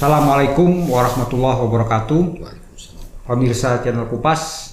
[0.00, 2.40] Assalamualaikum warahmatullahi wabarakatuh.
[3.28, 4.72] Pemirsa channel Kupas,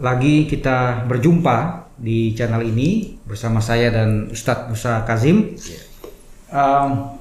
[0.00, 5.52] lagi kita berjumpa di channel ini bersama saya dan Ustadz Musa Kazim.
[6.48, 7.20] Um,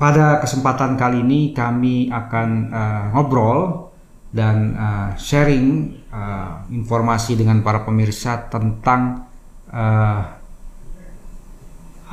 [0.00, 3.92] pada kesempatan kali ini kami akan uh, ngobrol
[4.32, 9.28] dan uh, sharing uh, informasi dengan para pemirsa tentang
[9.68, 10.43] uh,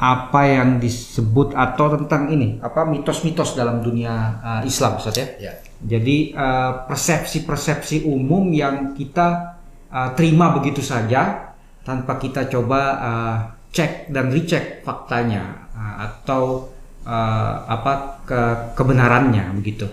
[0.01, 5.27] apa yang disebut atau tentang ini apa mitos-mitos dalam dunia uh, Islam Ustaz ya.
[5.37, 5.53] Ya.
[5.77, 9.61] Jadi uh, persepsi-persepsi umum yang kita
[9.93, 11.53] uh, terima begitu saja
[11.85, 13.37] tanpa kita coba uh,
[13.69, 16.73] cek dan recheck faktanya uh, atau
[17.05, 18.41] uh, apa ke
[18.73, 19.85] kebenarannya begitu.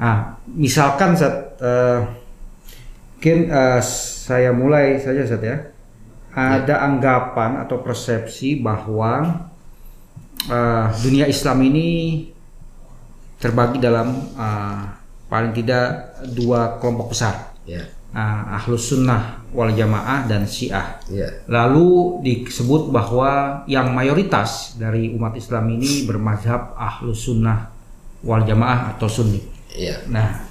[0.00, 2.08] Ah, misalkan Zat, uh,
[3.14, 5.56] mungkin uh, saya mulai saja Zat ya.
[6.30, 9.46] Ada anggapan atau persepsi bahwa
[10.46, 11.88] uh, dunia Islam ini
[13.42, 14.84] terbagi dalam uh,
[15.26, 17.82] paling tidak dua kelompok besar, Ya.
[18.14, 21.02] uh, ahlus sunnah wal jamaah dan syiah.
[21.10, 21.42] Ya.
[21.50, 27.74] Lalu disebut bahwa yang mayoritas dari umat Islam ini bermazhab ahlus sunnah
[28.22, 29.42] wal jamaah atau sunni.
[29.74, 29.98] Ya.
[30.06, 30.46] Nah,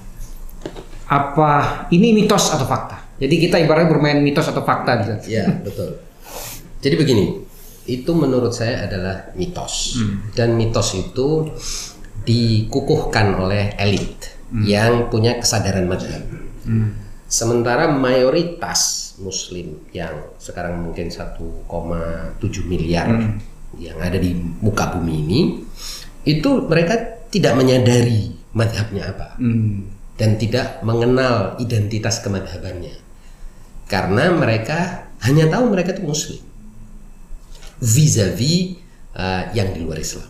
[1.08, 2.99] apa ini mitos atau fakta?
[3.20, 5.20] Jadi kita ibaratnya bermain mitos atau fakta di sana.
[5.28, 6.00] Ya, betul.
[6.80, 7.24] Jadi begini,
[7.84, 10.00] itu menurut saya adalah mitos.
[10.32, 11.52] Dan mitos itu
[12.24, 14.32] dikukuhkan oleh elit
[14.64, 16.24] yang punya kesadaran madhab.
[17.30, 21.38] Sementara mayoritas muslim yang sekarang mungkin 1,7
[22.66, 23.06] miliar
[23.78, 25.40] yang ada di muka bumi ini
[26.26, 26.98] itu mereka
[27.30, 29.86] tidak menyadari madhabnya apa Hmm.
[30.18, 32.98] dan tidak mengenal identitas kemadhabannya
[33.90, 36.40] karena mereka hanya tahu mereka itu muslim
[37.80, 38.76] vis-a-vis
[39.16, 40.28] uh, yang di luar Islam.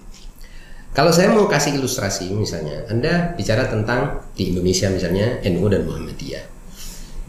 [0.91, 6.45] Kalau saya mau kasih ilustrasi misalnya, Anda bicara tentang di Indonesia misalnya NU dan Muhammadiyah.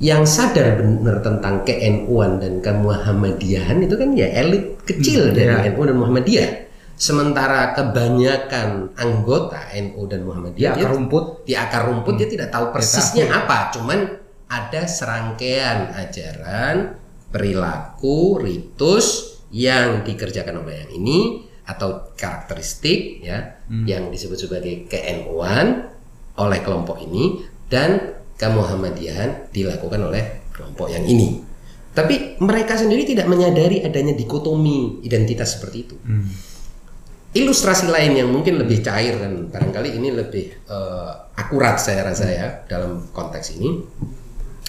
[0.02, 5.70] Yang sadar benar tentang ke-NU-an dan ke-Muhammadiyahan itu kan ya elit kecil Hmm, dari ya.
[5.78, 6.50] NU dan Muhammadiyah.
[6.98, 11.26] Sementara kebanyakan anggota NU dan Di Muhammadiyah akar dia rumput.
[11.46, 14.21] di akar rumput dia tidak tahu persisnya apa, cuman
[14.52, 17.00] ada serangkaian ajaran,
[17.32, 21.20] perilaku, ritus yang dikerjakan oleh yang ini
[21.64, 25.88] atau karakteristik ya yang disebut sebagai ke-NU-an
[26.36, 31.40] oleh kelompok ini dan kemuhammadiyahan dilakukan oleh kelompok yang ini.
[31.92, 35.96] Tapi mereka sendiri tidak menyadari adanya dikotomi identitas seperti itu.
[37.32, 42.48] Ilustrasi lain yang mungkin lebih cair dan barangkali ini lebih eh, akurat saya rasa ya
[42.68, 43.70] dalam konteks ini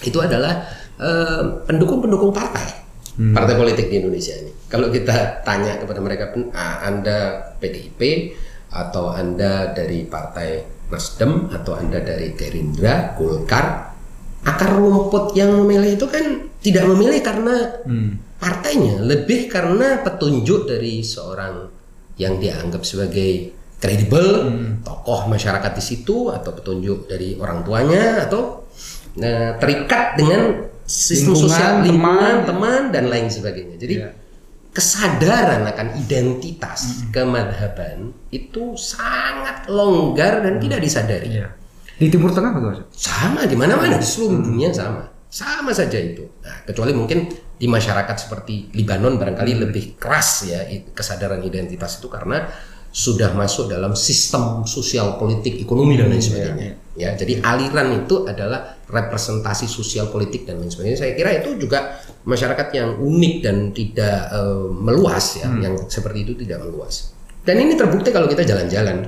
[0.03, 0.63] itu adalah
[0.99, 2.85] eh, pendukung-pendukung partai.
[3.13, 4.49] Partai politik di Indonesia ini.
[4.65, 8.33] Kalau kita tanya kepada mereka "Pen- ah, anda PDIP
[8.73, 13.93] atau anda dari partai Nasdem atau anda dari Gerindra Golkar
[14.43, 18.17] akar rumput yang memilih itu kan tidak memilih karena Hmm.
[18.41, 21.69] partainya lebih karena petunjuk dari seorang
[22.19, 24.47] yang dianggap sebagai kredibel
[24.83, 28.62] tokoh masyarakat di situ atau petunjuk dari orang tuanya atau
[29.17, 31.85] nah, terikat dengan sistem Lingkungan, sosial teman.
[31.87, 33.75] lingkungan teman dan lain sebagainya.
[33.79, 34.09] Jadi Iya.
[34.73, 41.29] kesadaran akan identitas kemadhaban itu sangat longgar dan tidak disadari.
[41.29, 41.47] Iya.
[41.93, 42.83] Di Timur Tengah bagaimana?
[42.89, 43.95] Sama di mana-mana.
[44.01, 45.07] Di seluruh dunia sama.
[45.29, 46.25] Sama saja itu.
[46.41, 47.25] Nah, kecuali mungkin
[47.57, 52.43] di masyarakat seperti Libanon barangkali lebih keras ya kesadaran identitas itu karena
[52.93, 58.77] sudah masuk dalam sistem sosial politik ekonomi dan lain sebagainya ya jadi aliran itu adalah
[58.85, 60.99] representasi sosial politik dan lain sebagainya.
[61.01, 66.33] Saya kira itu juga masyarakat yang unik dan tidak eh, meluas ya yang seperti itu
[66.45, 67.13] tidak meluas.
[67.43, 69.03] Dan ini terbukti kalau kita jalan-jalan.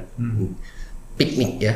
[1.15, 1.73] Piknik ya.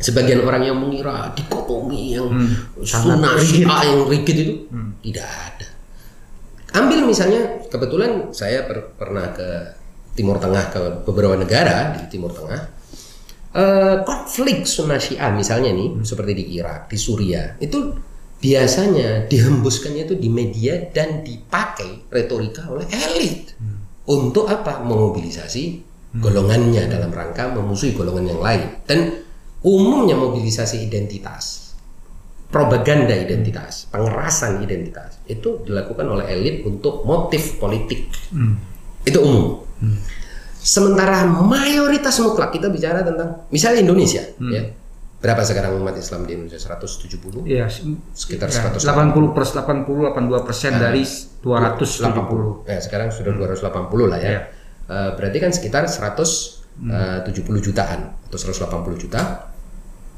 [0.00, 2.32] Sebagian orang yang mengira dikotomi yang
[2.80, 4.54] sunnah syiah yang rigid itu
[5.04, 5.68] tidak ada.
[6.80, 9.76] Ambil misalnya kebetulan saya per- pernah ke
[10.16, 12.79] Timur Tengah ke beberapa negara di Timur Tengah
[13.50, 17.98] Eh, konflik sunnah syiah misalnya nih seperti di Irak, di Suriah itu
[18.38, 23.58] biasanya dihembuskannya itu di media dan dipakai retorika oleh elit.
[24.06, 24.86] Untuk apa?
[24.86, 25.82] Memobilisasi
[26.22, 28.86] golongannya dalam rangka memusuhi golongan yang lain.
[28.86, 29.18] Dan
[29.66, 31.74] umumnya mobilisasi identitas
[32.54, 38.14] propaganda identitas pengerasan identitas itu dilakukan oleh elit untuk motif politik.
[39.02, 39.66] Itu umum
[40.60, 44.62] sementara mayoritas mutlak kita bicara tentang misalnya Indonesia ya
[45.20, 47.68] berapa sekarang umat Islam di Indonesia 170 Iya,
[48.16, 49.12] Sekitar ya, 180.
[49.12, 49.84] 80 per 80
[50.16, 52.64] 82 persen dari 270.
[52.64, 52.64] 80.
[52.64, 54.30] Ya, sekarang sudah 280 lah ya.
[54.32, 54.40] Iya.
[54.88, 59.52] Eh, berarti kan sekitar 100 eh, 70 jutaan atau 180 juta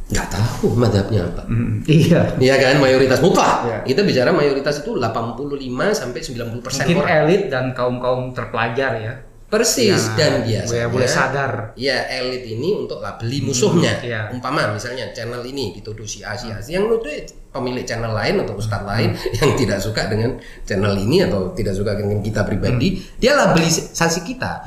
[0.07, 2.37] nggak tahu madhabnya apa Hmm, iya.
[2.39, 3.67] Iya kan mayoritas mutlak.
[3.67, 3.79] Iya.
[3.83, 5.51] Kita bicara mayoritas itu 85
[5.91, 7.19] sampai 90 persen Mungkin orang.
[7.27, 9.15] elit dan kaum kaum terpelajar ya.
[9.53, 10.87] Persis Ya, dan boleh- biasanya.
[10.89, 11.53] boleh sadar.
[11.77, 14.01] Ya elit ini untuk labeli musuhnya.
[14.01, 14.33] iya.
[14.33, 16.57] Umpama misalnya channel ini dituduh si A si A.
[16.59, 17.13] Yang nuduh
[17.53, 21.93] pemilik channel lain atau ustadz lain yang tidak suka dengan channel ini atau tidak suka
[21.93, 24.65] dengan kita pribadi, dia labelisasi kita.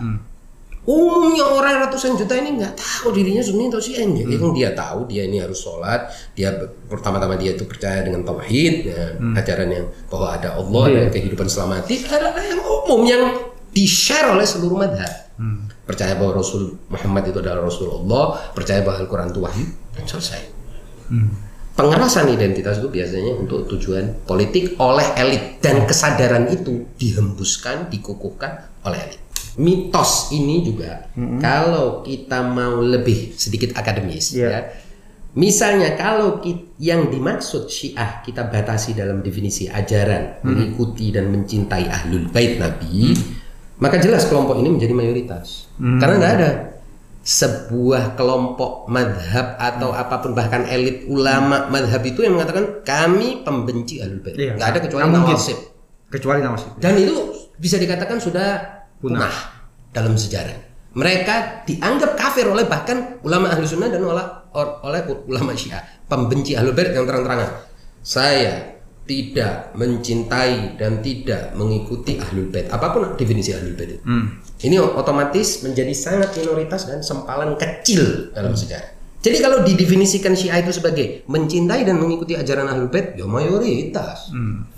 [0.85, 4.05] Umumnya orang ratusan juta ini nggak tahu dirinya sunni atau syiah.
[4.05, 6.05] Jadi yang dia tahu dia ini harus sholat.
[6.37, 6.53] Dia
[6.85, 10.97] pertama-tama dia itu percaya dengan tauhid, ya, ajaran yang bahwa ada Allah Iya.
[11.01, 13.23] dan kehidupan selamati adalah yang umum yang
[13.75, 15.11] di share oleh seluruh madhab.
[15.83, 20.41] Percaya bahwa Rasul Muhammad itu adalah Rasulullah, percaya bahwa Al-Quran itu wahyu, dan selesai.
[21.75, 28.95] Pengerasan identitas itu biasanya untuk tujuan politik oleh elit dan kesadaran itu dihembuskan, dikukuhkan oleh
[29.03, 29.19] elit.
[29.55, 34.47] Mitos ini juga kalau kita mau lebih sedikit akademis Iya.
[34.47, 34.59] ya.
[35.35, 42.31] Misalnya kalau ki- yang dimaksud Syiah kita batasi dalam definisi ajaran mengikuti dan mencintai ahlul
[42.31, 43.11] bait Nabi,
[43.79, 45.67] maka jelas kelompok ini menjadi mayoritas.
[45.77, 46.49] Karena nggak ada
[47.25, 53.97] sebuah kelompok madhab atau apa pun bahkan elit ulama madhab itu yang mengatakan kami pembenci
[53.97, 54.37] ahlul bait.
[54.37, 54.53] Iya.
[54.55, 55.57] Nggak ada kecuali nawasib.
[56.07, 56.77] Kecuali nawasib.
[56.77, 57.15] Dan itu
[57.57, 58.47] bisa dikatakan sudah
[59.01, 59.25] Punah.
[59.25, 59.35] punah
[59.89, 60.53] dalam sejarah.
[60.95, 64.23] Mereka dianggap kafir oleh bahkan ulama ahlu sunnah dan oleh,
[64.55, 65.83] oleh ulama syiah.
[66.07, 67.51] Pembenci ahlul bait yang terang-terangan.
[68.05, 68.74] Saya
[69.05, 72.65] tidak mencintai dan tidak mengikuti ahlul bait.
[72.67, 74.01] Apa pun definisi ahlul bait itu.
[74.01, 74.41] Hmm.
[74.57, 78.97] Ini otomatis menjadi sangat minoritas dan sempalan kecil dalam sejarah.
[79.21, 84.29] Jadi kalau didefinisikan Syiah itu sebagai mencintai dan mengikuti ajaran Ahlul Bait, ya mayoritas.
[84.29, 84.69] Hmm.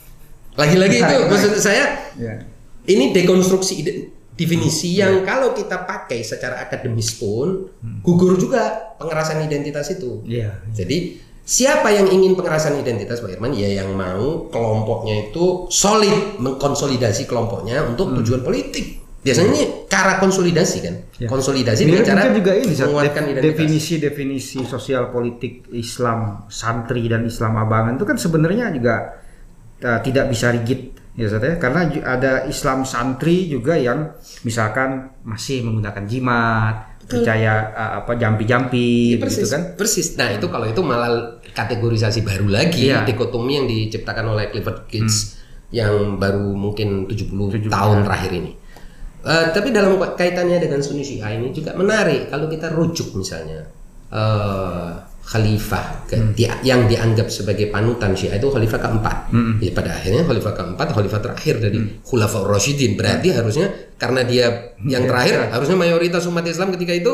[0.56, 1.27] Lagi-lagi itu baik.
[1.27, 2.47] maksud saya Ya.
[2.85, 4.00] ini dekonstruksi ide-
[4.33, 7.68] definisi yang kalau kita pakai secara akademis pun
[8.01, 10.24] gugur juga pengerasan identitas itu.
[10.24, 10.63] Iya.
[10.71, 13.56] Jadi siapa yang ingin pengerasan identitas Pak Irman?
[13.56, 19.08] Ya yang mau kelompoknya itu solid mengkonsolidasi kelompoknya untuk tujuan politik.
[19.24, 20.96] Biasanya ini cara konsolidasi kan?
[21.20, 21.28] Ya.
[21.28, 23.48] Konsolidasi dengan cara juga ini menguatkan identitas.
[23.48, 28.96] definisi-definisi sosial politik Islam santri dan Islam abangan itu kan sebenarnya juga
[29.84, 34.14] uh, tidak bisa rigid ya Zat, ya karena ada Islam santri juga yang
[34.46, 39.62] misalkan masih menggunakan jimat percaya uh, apa jampi-jampi persis, gitu kan?
[39.80, 40.07] persis.
[40.19, 43.07] Nah itu kalau itu malah kategorisasi baru lagi, Iya.
[43.07, 45.39] dikotomi yang diciptakan oleh Clifford Gates
[45.71, 48.51] yang baru mungkin 70, 70 tahun terakhir ini.
[49.27, 52.31] Eh, tapi dalam kaitannya dengan Sunni Syiah ini juga menarik.
[52.31, 53.65] Kalau kita rujuk misalnya
[54.07, 54.92] eh,
[55.27, 59.18] khalifah ke- di- yang dianggap sebagai panutan Syiah itu khalifah keempat.
[59.59, 62.95] Ya pada akhirnya khalifah keempat khalifah terakhir dari Khulafaur Rasyidin.
[62.95, 63.68] Berarti harusnya
[64.00, 64.47] karena dia
[64.81, 65.47] yang Iya, terakhir iya.
[65.51, 67.12] harusnya mayoritas umat Islam ketika itu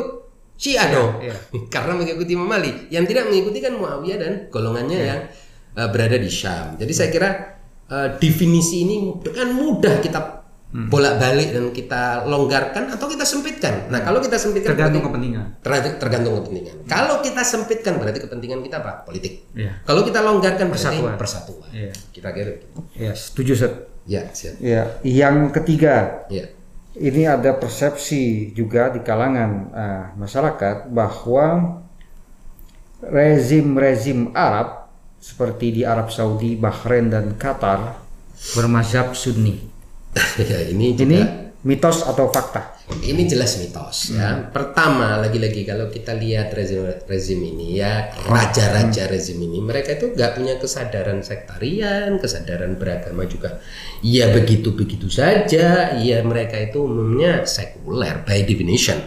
[0.54, 1.18] Syiah dong.
[1.20, 1.34] iya.
[1.74, 2.86] Karena mengikuti Imam Ali.
[2.88, 5.20] Yang tidak mengikuti kan Muawiyah dan golongannya yang
[5.74, 6.78] uh, berada di Syam.
[6.78, 7.30] Jadi saya kira
[7.90, 10.43] uh, definisi ini dengan mudah kita
[10.74, 13.94] bolak-balik dan kita longgarkan atau kita sempitkan.
[13.94, 16.76] Nah, kalau kita sempitkan tergantung berarti- kepentingan tergantung, tergantung kepentingan.
[16.90, 19.06] Kalau kita sempitkan berarti kepentingan kita apa?
[19.06, 19.46] Politik.
[19.54, 19.86] Iya.
[19.86, 21.14] Kalau kita longgarkan berarti Persatuan.
[21.16, 21.70] persatuan.
[21.70, 21.94] Iya.
[22.10, 22.54] Kita kira.
[22.98, 23.74] ya setuju Zat.
[24.04, 24.60] Ya, siap.
[24.60, 26.52] ya yang ketiga Ya.
[26.94, 31.80] ini ada persepsi juga di kalangan uh, masyarakat bahwa
[33.00, 34.90] rezim-rezim Arab
[35.20, 37.96] seperti di Arab Saudi, Bahrain dan Qatar
[38.56, 39.73] bermazhab Sunni.
[40.50, 41.20] ya, ini juga Ini
[41.64, 42.76] mitos atau fakta?
[42.84, 44.52] Ini jelas mitos ya.
[44.52, 50.32] Pertama lagi-lagi kalau kita lihat rezim rezim ini ya raja-raja rezim ini mereka itu nggak
[50.36, 53.64] punya kesadaran sektarian, kesadaran beragama juga.
[54.04, 55.96] Ya begitu-begitu saja.
[55.96, 59.00] Ya mereka itu umumnya sekuler by definition.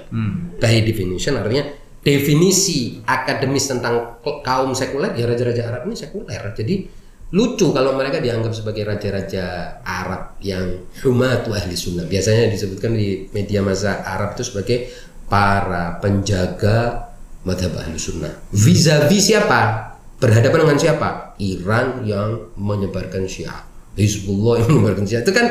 [0.57, 1.69] By definition artinya
[2.01, 6.41] definisi akademis tentang kaum sekuler ya raja-raja Arab ini sekuler.
[6.57, 6.89] Jadi
[7.35, 12.07] lucu kalau mereka dianggap sebagai raja-raja Arab yang humatu ahli sunnah.
[12.07, 14.87] Biasanya disebutkan di media masa Arab itu sebagai
[15.27, 17.11] para penjaga
[17.43, 18.31] madhab ahli sunnah.
[18.55, 19.91] Vis-a-vis siapa?
[20.23, 21.35] Berhadapan dengan siapa?
[21.43, 23.67] Iran yang menyebarkan syiah.
[23.99, 25.27] Hizbullah yang menyebarkan syiah.
[25.27, 25.47] Itu kan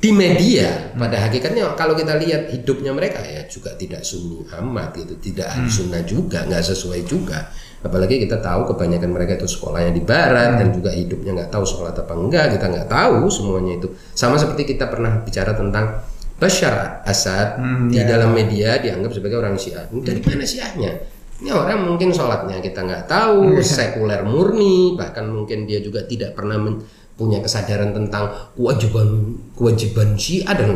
[0.00, 0.96] di media.
[0.96, 5.12] Pada hakikatnya kalau kita lihat hidupnya mereka ya juga tidak sunni amat gitu.
[5.20, 10.02] Tidak ahli sunnah juga nggak sesuai juga apalagi kita tahu kebanyakan mereka itu sekolahnya di
[10.04, 13.88] barat dan juga hidupnya nggak tahu sholat apa enggak kita nggak tahu semuanya itu.
[14.12, 16.04] Sama seperti kita pernah bicara tentang
[16.40, 17.60] Bashar Assad
[17.92, 19.84] di dalam media dianggap sebagai orang Syiah.
[19.92, 20.92] Ini dari mana Syiahnya?
[21.40, 26.56] Ini orang mungkin sholatnya kita nggak tahu sekuler murni bahkan mungkin dia juga tidak pernah
[26.56, 26.80] men-
[27.20, 30.72] punya kesadaran tentang kewajiban kewajiban Syiah dan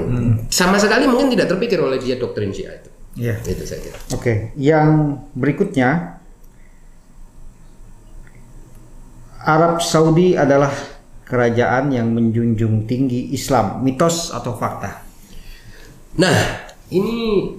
[0.52, 2.88] sama sekali mungkin tidak terpikir oleh dia doktrin Syiah itu.
[3.16, 3.34] Iya.
[3.48, 3.98] Itu saya kira.
[4.12, 6.20] Oke, yang berikutnya
[9.44, 10.72] Arab Saudi adalah
[11.28, 15.04] kerajaan yang menjunjung tinggi Islam, mitos atau fakta?
[16.16, 16.36] Nah,
[16.88, 17.52] ini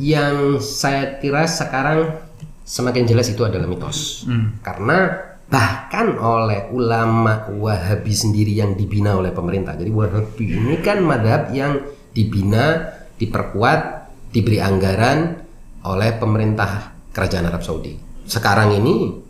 [0.00, 2.16] yang saya kira sekarang
[2.64, 4.24] semakin jelas itu adalah mitos.
[4.64, 5.12] Karena
[5.46, 9.76] bahkan oleh ulama Wahabi sendiri yang dibina oleh pemerintah.
[9.76, 11.84] Jadi Wahabi ini kan madhab yang
[12.16, 15.44] dibina, diperkuat, diberi anggaran
[15.84, 17.96] oleh pemerintah kerajaan Arab Saudi.
[18.26, 19.25] Sekarang ini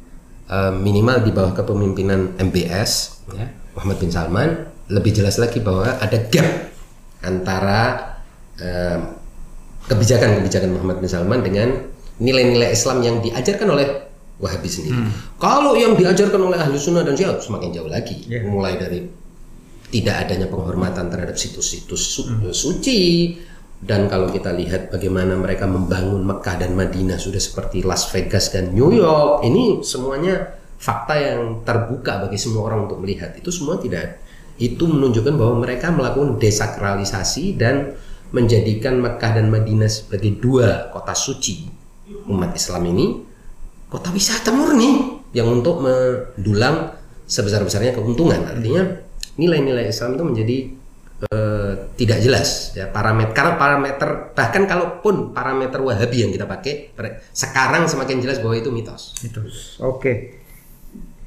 [0.47, 2.91] eh, minimal di bawah kepemimpinan MBS
[3.33, 4.49] ya, Muhammad bin Salman
[4.87, 6.49] lebih jelas lagi bahwa ada gap
[7.21, 7.81] antara
[8.57, 8.99] eh,
[9.87, 11.69] kebijakan-kebijakan Muhammad bin Salman dengan
[12.19, 13.89] nilai-nilai Islam yang diajarkan oleh
[14.37, 15.01] Wahabi sendiri.
[15.41, 18.45] Kalau yang diajarkan oleh ahli sunnah dan syiah semakin jauh lagi, Yeah.
[18.45, 19.09] mulai dari
[19.89, 23.33] tidak adanya penghormatan terhadap situs-situs su- suci
[23.81, 28.73] dan kalau kita lihat bagaimana mereka membangun Mekah dan Madinah sudah seperti Las Vegas dan
[28.73, 34.21] New York ini semuanya fakta yang terbuka bagi semua orang untuk melihat itu semua tidak
[34.57, 37.93] itu menunjukkan bahwa mereka melakukan desakralisasi dan
[38.33, 41.69] menjadikan Mekah dan Madinah sebagai dua kota suci
[42.27, 43.07] umat Islam ini
[43.93, 48.41] kota wisata murni yang untuk mendulang sebesar-besarnya keuntungan.
[48.47, 48.83] Artinya
[49.37, 50.57] nilai-nilai Islam itu menjadi
[51.25, 56.93] eh, tidak jelas ya parameter karena parameter bahkan kalaupun parameter Wahabi yang kita pakai
[57.33, 59.17] sekarang semakin jelas bahwa itu mitos.
[59.25, 59.81] Mitos.
[59.81, 60.45] Oke.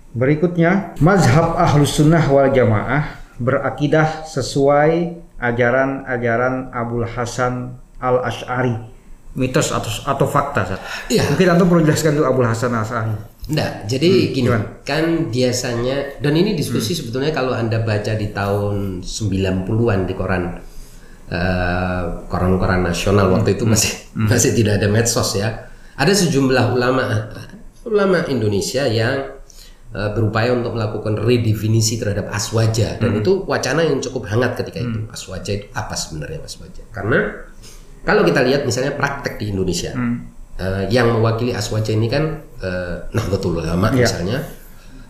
[0.09, 8.75] Berikutnya, mazhab ahlus sunnah wal jamaah berakidah sesuai ajaran-ajaran Abul Hasan al Ash'ari.
[9.37, 10.81] Mitos atau atau fakta, Sat?
[11.13, 11.29] Iya.
[11.29, 13.15] Mungkin Anda perlu jelaskan dulu Abul Hasan al Ash'ari.
[13.49, 14.85] Enggak, jadi gini, gimana?
[14.85, 20.43] kan biasanya dan ini diskusi sebetulnya kalau Anda baca di tahun 90-an di koran
[21.33, 25.65] eh, koran-koran nasional waktu itu masih masih tidak ada medsos ya.
[25.97, 27.05] Ada sejumlah ulama
[27.89, 29.41] ulama Indonesia yang
[29.97, 35.09] eh, berupaya untuk melakukan redefinisi terhadap aswaja dan itu wacana yang cukup hangat ketika itu.
[35.09, 36.85] Aswaja itu apa sebenarnya aswaja?
[36.93, 37.49] Karena
[38.05, 39.97] kalau kita lihat misalnya praktek di Indonesia
[40.59, 44.03] eh, yang mewakili aswaja ini kan eh, Nahdlatul Ulama Iya.
[44.05, 44.39] misalnya.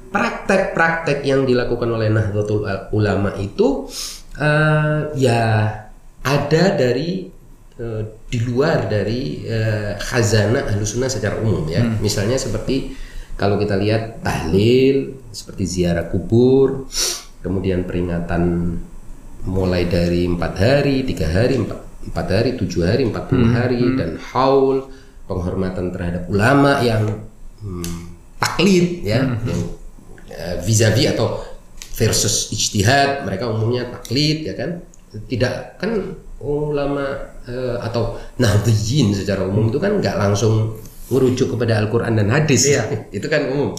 [0.10, 3.86] Praktek-praktek yang dilakukan oleh Nahdlatul Ulama itu
[4.38, 5.41] eh, ya
[6.25, 7.29] ada dari
[7.77, 11.86] eh, di luar dari eh, khazanah ahlussunnah secara umum ya.
[12.01, 12.98] Misalnya seperti
[13.38, 16.89] kalau kita lihat tahlil seperti ziarah kubur
[17.39, 18.75] kemudian peringatan
[19.46, 21.79] mulai dari empat hari tiga hari empat,
[22.12, 24.89] empat hari tujuh hari empat puluh hari dan haul
[25.29, 27.29] penghormatan terhadap ulama yang
[27.62, 29.38] hmm, taklid ya
[30.33, 31.45] eh, vis-a-vis atau
[31.93, 34.81] versus ijtihad mereka umumnya taklid ya kan?
[35.09, 37.05] Tidak kan ulama
[37.45, 40.81] eh, atau nahdliyin secara umum itu kan nggak langsung
[41.13, 42.65] merujuk kepada Al-Quran dan hadis.
[42.65, 42.89] Iya.
[43.17, 43.77] itu kan umum.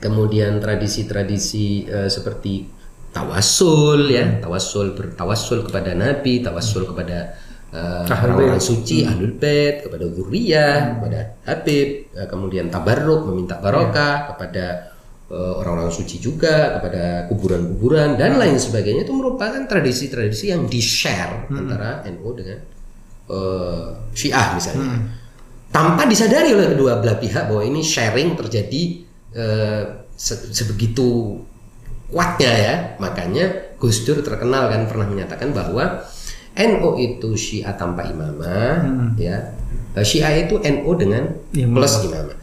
[0.00, 2.80] Kemudian tradisi-tradisi eh, seperti
[3.10, 7.34] tawasul ya tawasul bertawasul kepada nabi tawasul kepada
[7.70, 14.94] eh, orang-orang suci ahlul bait kepada zuriyah kepada habib eh, kemudian tabarruk meminta barokah kepada
[15.30, 19.06] eh, orang-orang suci juga kepada kuburan-kuburan dan lain sebagainya.
[19.06, 22.58] Itu merupakan tradisi-tradisi yang di-share antara NU dengan
[23.30, 24.90] eh, Syiah misalnya.
[25.70, 29.06] Tanpa disadari oleh kedua belah pihak bahwa ini sharing terjadi
[30.18, 31.38] se- sebegitu
[32.10, 32.74] kuatnya ya.
[32.98, 36.02] Makanya Gus Dur terkenal kan pernah menyatakan bahwa
[36.56, 38.82] NU itu Syiah tanpa imamah
[39.14, 39.54] ya.
[39.94, 41.76] Eh, Syiah itu NU dengan Imamah.
[41.82, 42.36] plus imamah.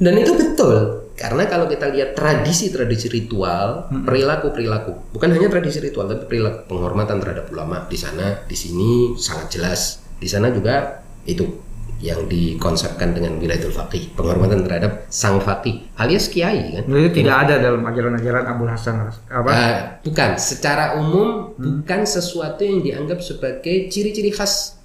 [0.00, 6.26] Dan itu betul karena kalau kita lihat tradisi-tradisi ritual perilaku-perilaku bukan hanya tradisi ritual tapi
[6.26, 9.80] perilaku penghormatan terhadap ulama di sana di sini sangat jelas.
[10.18, 11.63] Di sana juga itu
[12.02, 16.84] yang dikonsepkan dengan wilayatul faqih penghormatan terhadap sang faqih alias kiai kan?
[16.86, 19.48] Itu tidak ada dalam ajaran-ajaran Abul Hasan apa?
[19.50, 20.36] Ah, bukan.
[20.36, 24.76] Secara umum bukan sesuatu yang dianggap sebagai ciri-ciri khas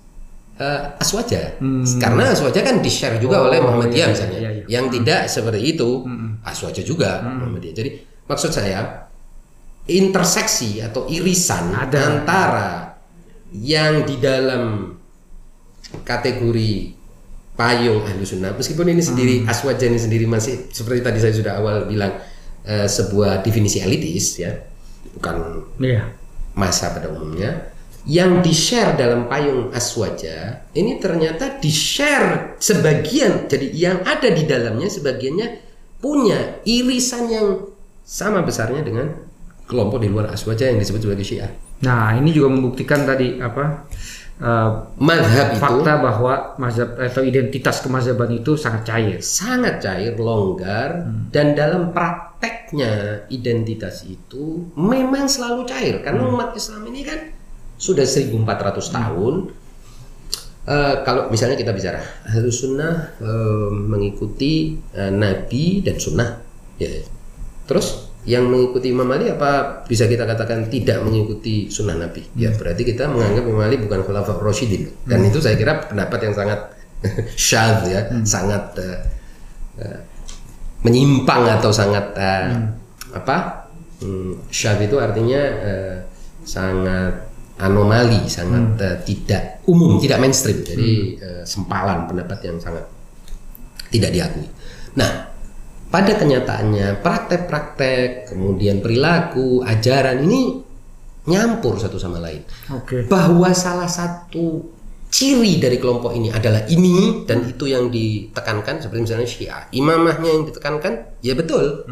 [0.60, 1.60] eh, aswaja.
[2.00, 4.40] Karena aswaja kan di share juga Oh, oleh Muhammadiyah iya, misalnya.
[4.40, 4.64] iya, iya.
[4.68, 6.04] yang tidak seperti itu
[6.44, 7.76] aswaja juga Muhammadiyah.
[7.76, 7.90] Jadi
[8.28, 9.10] maksud saya
[9.90, 12.00] interseksi atau irisan Ada.
[12.00, 12.70] antara
[13.50, 14.94] yang di dalam
[16.06, 16.99] kategori
[17.60, 21.76] payung ahlu sunnah meskipun ini sendiri aswaja ini sendiri masih seperti tadi saya sudah awal
[21.92, 22.16] bilang
[22.64, 24.56] eh, sebuah definisi elitis ya
[25.20, 26.08] bukan Iya.
[26.56, 27.68] masa pada umumnya
[28.08, 34.48] yang di share dalam payung aswaja ini ternyata di share sebagian jadi yang ada di
[34.48, 35.48] dalamnya sebagiannya
[36.00, 37.48] punya irisan yang
[38.08, 39.12] sama besarnya dengan
[39.68, 43.88] kelompok di luar aswaja yang disebut sebagai syiah Nah, ini juga membuktikan tadi apa?
[44.40, 49.20] Uh, Madhab itu fakta bahwa mazhab atau identitas kemazhaban itu sangat cair.
[49.20, 57.02] sangat cair, longgar, dan dalam prakteknya identitas itu memang selalu cair karena umat Islam ini
[57.06, 57.20] kan
[57.80, 59.36] sudah 1400 tahun.
[60.70, 61.98] Eh, kalau misalnya kita bicara
[62.30, 66.30] harus sunnah eh, mengikuti eh, Nabi dan sunnah,
[66.78, 66.94] ya.
[67.66, 72.22] Terus yang mengikuti Imam Ali apa bisa kita katakan tidak mengikuti sunnah Nabi?
[72.38, 76.38] Ya berarti kita menganggap Imam Ali bukan khulafa Rasyidin dan itu saya kira pendapat yang
[76.38, 76.60] sangat
[77.50, 79.00] syadz ya, sangat eh,
[79.82, 80.00] eh,
[80.86, 82.54] menyimpang atau sangat eh,
[83.18, 83.66] apa?
[84.06, 85.98] Hmm, syadz itu artinya eh,
[86.46, 87.26] sangat
[87.58, 90.62] anomali, sangat eh, tidak umum, tidak mainstream.
[90.62, 92.86] Jadi eh, sempalan pendapat yang sangat
[93.90, 94.46] tidak diakui.
[95.02, 95.30] Nah,
[95.90, 100.62] pada kenyataannya praktek-praktek, kemudian perilaku, ajaran ini
[101.26, 102.46] nyampur satu sama lain.
[102.74, 103.06] Oke.
[103.10, 104.70] Bahwa salah satu
[105.10, 109.62] ciri dari kelompok ini adalah ini dan itu yang ditekankan seperti misalnya Syiah.
[109.74, 111.86] Imamahnya yang ditekankan, ya betul.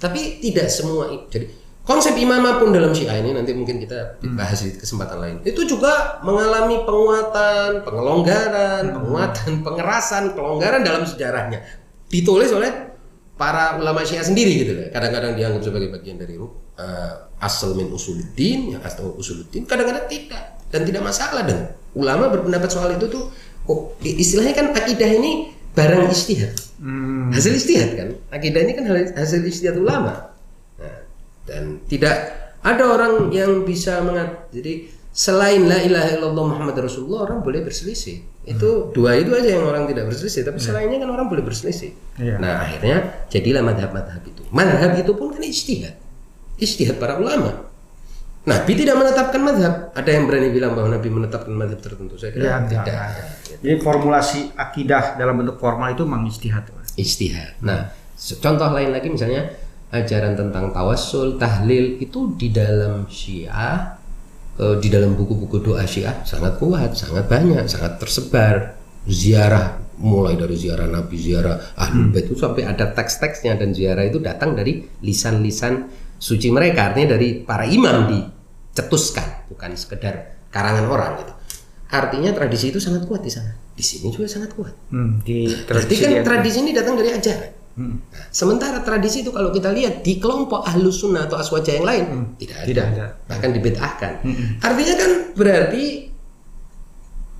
[0.00, 1.44] Tapi tidak semua i- jadi
[1.84, 5.36] konsep imamah pun dalam Syiah ini nanti mungkin kita bahas di kesempatan lain.
[5.44, 11.60] Itu juga mengalami penguatan, pengelonggaran, penguatan, pengerasan, pelonggaran dalam sejarahnya.
[12.08, 12.93] Ditulis oleh
[13.34, 14.86] para ulama Syiah sendiri gitu loh.
[14.94, 20.82] Kadang-kadang dianggap sebagai bagian dari uh, asal min usuluddin, yang asal usuluddin, kadang-kadang tidak dan
[20.86, 23.30] tidak masalah dan ulama berpendapat soal itu tuh
[23.70, 26.54] oh, istilahnya kan akidah ini barang istihad.
[26.78, 27.30] Hmm.
[27.34, 28.08] Hasil istihad kan.
[28.30, 28.84] Akidah ini kan
[29.18, 30.34] hasil istihad ulama.
[30.78, 30.98] Nah,
[31.46, 32.14] dan tidak
[32.64, 38.26] ada orang yang bisa mengat jadi selain la ilaha illallah Muhammad Rasulullah orang boleh berselisih.
[38.44, 41.94] Itu dua itu aja yang orang tidak berselisih, tapi selainnya kan orang boleh berselisih.
[42.18, 42.36] Iya.
[42.42, 44.42] Nah, akhirnya jadilah madhab-madhab itu.
[44.50, 45.94] Madhab itu pun kan istihad.
[46.58, 47.70] Istihad para ulama.
[48.44, 49.74] Nabi tidak menetapkan madhab.
[49.96, 52.20] Ada yang berani bilang bahwa Nabi menetapkan madhab tertentu?
[52.20, 52.84] Saya kira Ya, tidak.
[52.84, 53.22] ada.
[53.64, 56.68] Jadi formulasi akidah dalam bentuk formal itu memang istihad.
[57.00, 57.64] Istihad.
[57.64, 57.88] Nah,
[58.44, 59.48] contoh lain lagi misalnya
[59.88, 63.96] ajaran tentang tawassul, tahlil itu di dalam Syiah,
[64.56, 68.76] eh, di dalam buku-buku doa Syiah sangat kuat, sangat banyak, sangat tersebar.
[69.04, 74.16] Ziarah mulai dari ziarah Nabi, ziarah Ahlul Bait itu sampai ada teks-teksnya dan ziarah itu
[74.16, 75.86] datang dari lisan-lisan
[76.16, 81.32] suci mereka, artinya dari para imam dicetuskan, bukan sekedar karangan orang gitu.
[81.92, 83.52] Artinya tradisi itu sangat kuat di sana.
[83.76, 84.72] Di sini juga sangat kuat.
[84.88, 87.50] Hmm, di Berarti kan tradisi dia- tradisi ini datang dari ajaran.
[87.74, 87.98] Hmm.
[88.30, 92.04] Sementara tradisi itu kalau kita lihat di kelompok ahlus sunnah atau aswaja yang lain
[92.38, 92.62] tidak ada.
[92.62, 92.68] Hmm.
[92.70, 93.04] Tidak ada.
[93.26, 94.12] Bahkan dibedahkan.
[94.62, 95.84] Artinya kan berarti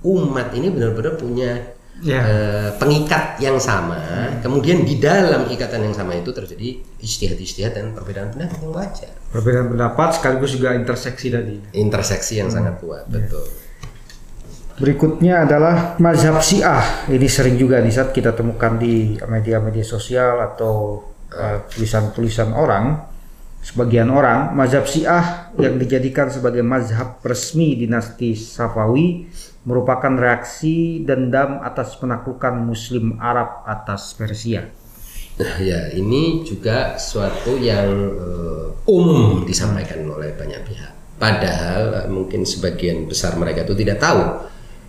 [0.05, 2.19] umat ini benar-benar punya Ya.
[2.27, 3.95] eh, pengikat yang sama.
[3.95, 4.43] Hmm.
[4.43, 9.11] Kemudian di dalam ikatan yang sama itu terjadi istihad-istihad dan perbedaan pendapat yang wajar.
[9.31, 11.55] Perbedaan pendapat sekaligus juga interseksi tadi.
[11.71, 13.15] Interseksi yang sangat kuat, Iya.
[13.15, 13.47] betul.
[14.75, 17.07] Berikutnya adalah mazhab Syiah.
[17.07, 20.99] Ini sering juga nih saat kita temukan di media-media sosial atau
[21.31, 23.15] uh, tulisan-tulisan orang.
[23.63, 29.31] Sebagian orang, mazhab Syiah yang dijadikan sebagai mazhab resmi dinasti Safawi
[29.65, 34.69] merupakan reaksi dendam atas penaklukan Muslim Arab atas Persia.
[35.35, 40.91] Nah, ya ini juga suatu yang eh, umum disampaikan oleh banyak pihak.
[41.17, 44.21] Padahal eh, mungkin sebagian besar mereka itu tidak tahu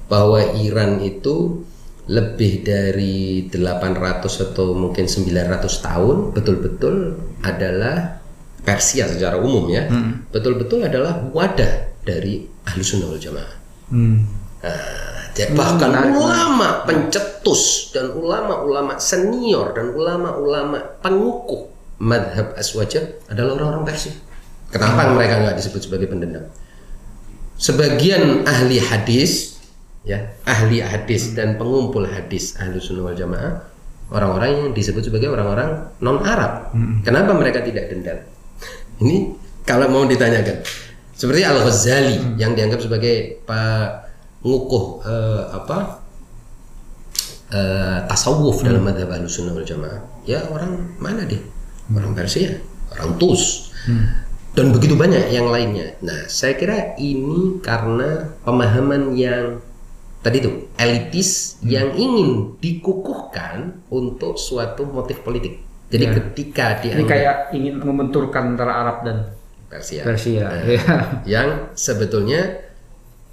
[0.07, 1.67] bahwa Iran itu
[2.07, 8.23] lebih dari 800 atau mungkin 900 tahun betul-betul adalah
[8.63, 9.91] Persia secara umum ya.
[10.31, 13.55] Betul-betul adalah wadah dari Ahlus Sunnah wal Jamaah.
[13.91, 14.27] Hmm.
[14.67, 21.71] Nah, ya, bahkan ulama pencetus dan ulama-ulama senior dan ulama-ulama pengukuh
[22.03, 24.15] madhab aswaja adalah orang-orang Persia.
[24.71, 26.51] Kenapa mereka nggak disebut sebagai pendendam?
[27.57, 29.56] Sebagian ahli hadis,
[30.07, 33.59] ya ahli hadis dan pengumpul hadis ahli sunnah wal jamaah,
[34.15, 36.71] orang-orang yang disebut sebagai orang-orang non Arab.
[37.03, 38.23] Kenapa mereka tidak dendam?
[39.03, 39.35] Ini
[39.67, 40.63] kalau mau ditanyakan,
[41.11, 45.79] seperti Al Ghazali yang dianggap sebagai pengukuh eh, apa
[47.51, 51.43] eh, tasawuf dalam madhab sunnah wal jamaah, ya orang mana dia?
[51.91, 52.63] Orang Persia,
[52.95, 53.75] orang Tus,
[54.59, 55.95] dan begitu banyak yang lainnya.
[56.03, 59.63] Nah, saya kira ini karena pemahaman yang
[60.27, 65.63] tadi itu elitis yang ingin dikukuhkan untuk suatu motif politik.
[65.87, 66.13] Jadi Ya.
[66.19, 69.17] ketika Ini dianggap kayak ingin membenturkan antara Arab dan
[69.71, 70.43] Persia, Persia.
[70.43, 70.83] Nah, ya.
[71.23, 72.59] yang sebetulnya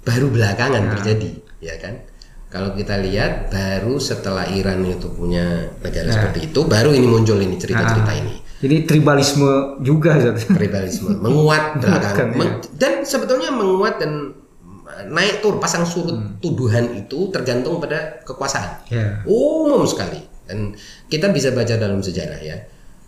[0.02, 1.98] baru belakangan terjadi, ya kan?
[2.46, 7.58] Kalau kita lihat baru setelah Iran itu punya negara seperti itu, baru ini muncul ini
[7.58, 8.34] cerita-cerita ini.
[8.62, 10.46] Jadi tribalisme juga Zat.
[10.46, 14.30] tribalisme menguat belakangan Kan, Meng- dan sebetulnya menguat dan
[15.08, 18.88] naik tur pasang surut tuduhan itu tergantung pada kekuasaan.
[18.88, 19.20] Ya.
[19.24, 20.20] Umum sekali.
[20.44, 20.76] Dan
[21.08, 22.56] kita bisa baca dalam sejarah ya.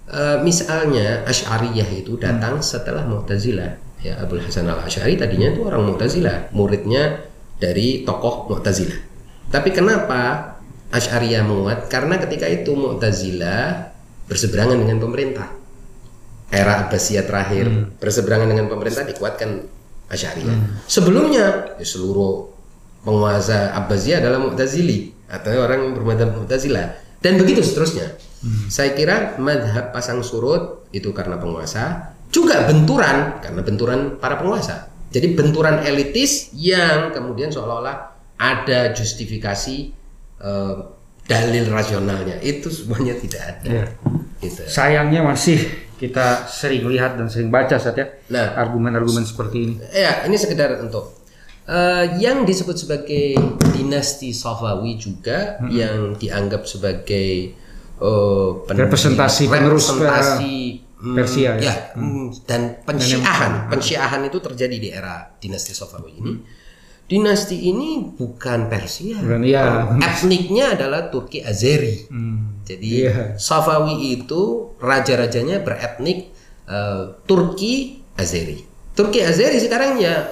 [0.07, 4.01] Eh, misalnya Asy'ariyah itu datang setelah Mu'tazilah.
[4.07, 7.27] Ya, Abdul Hasan Al-Asy'ari tadinya itu orang Mu'tazilah, muridnya
[7.59, 8.97] dari tokoh Mu'tazilah.
[9.51, 10.55] Tapi kenapa
[10.95, 11.91] Asy'ariyah menguat?
[11.91, 13.93] Karena ketika itu Mu'tazilah
[14.31, 15.51] berseberangan dengan pemerintah.
[16.47, 17.67] Era Abbasiyah terakhir
[17.99, 19.67] berseberangan dengan pemerintah dikuatkan
[20.07, 20.87] Asy'ariyah.
[20.87, 22.47] Sebelumnya ya seluruh
[23.03, 28.15] penguasa Abbasiyah adalah Mu'tazili atau orang yang bermadhab Mu'tazilah dan begitu seterusnya.
[28.71, 34.87] Saya kira madhab pasang surut itu karena penguasa, juga benturan karena benturan para penguasa.
[35.11, 39.77] Jadi benturan elitis yang kemudian seolah-olah ada justifikasi
[40.39, 40.77] eh,
[41.27, 43.67] dalil rasionalnya itu semuanya tidak ada.
[43.67, 43.87] Ya.
[44.39, 44.63] Gitu.
[44.69, 45.59] Sayangnya masih
[45.97, 48.53] kita sering lihat dan sering baca saat ya Nah.
[48.55, 49.75] argumen-argumen seperti ini.
[49.91, 51.17] Ya, ini sekedar untuk
[51.65, 53.35] eh, yang disebut sebagai
[53.73, 57.57] dinasti Safawi juga yang dianggap sebagai
[58.69, 60.55] pen- Representasi penerus, representasi
[61.01, 61.97] hmm, Persia, ya.
[61.97, 63.73] hmm, dan pensyiahan.
[63.73, 66.33] Pensyiahan itu terjadi di era dinasti Safawi ini.
[67.07, 69.23] Dinasti ini bukan Persia.
[69.23, 69.95] Bukan, iya.
[70.03, 72.11] Etniknya adalah Turki Azeri.
[72.11, 72.63] Hmm.
[72.67, 73.39] Jadi Iya.
[73.39, 76.35] Safawi itu raja-rajanya beretnik
[76.67, 78.59] eh, Turki Azeri.
[78.99, 80.27] Turki Azeri sekarang ya